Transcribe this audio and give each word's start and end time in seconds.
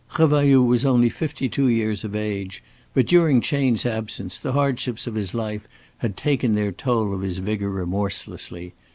Revailloud 0.17 0.65
was 0.65 0.83
only 0.83 1.09
fifty 1.09 1.47
two 1.47 1.67
years 1.67 2.03
of 2.03 2.15
age, 2.15 2.63
but 2.95 3.05
during 3.05 3.39
Chayne's 3.39 3.85
absence 3.85 4.39
the 4.39 4.53
hardships 4.53 5.05
of 5.05 5.13
his 5.13 5.35
life 5.35 5.67
had 5.99 6.17
taken 6.17 6.55
their 6.55 6.71
toll 6.71 7.13
of 7.13 7.21
his 7.21 7.37
vigor 7.37 7.69
remorselessly. 7.69 8.73